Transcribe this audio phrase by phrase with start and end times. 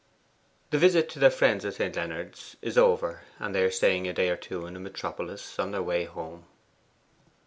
[0.71, 1.95] The visit to their friends at St.
[1.95, 5.69] Leonards is over, and they are staying a day or two in the metropolis on
[5.69, 6.45] their way home.